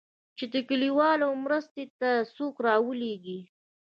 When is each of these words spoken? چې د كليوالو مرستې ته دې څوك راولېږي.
چې 0.37 0.45
د 0.53 0.55
كليوالو 0.69 1.27
مرستې 1.43 1.83
ته 1.99 2.09
دې 2.21 2.25
څوك 2.35 2.55
راولېږي. 2.67 3.39